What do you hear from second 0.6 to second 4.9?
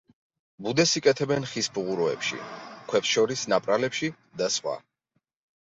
ბუდეს იკეთებენ ხის ფუღუროებში, ქვებს შორის ნაპრალებში და სხვა.